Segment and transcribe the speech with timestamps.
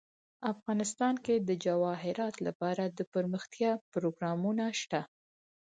[0.53, 5.01] افغانستان کې د جواهرات لپاره دپرمختیا پروګرامونه شته.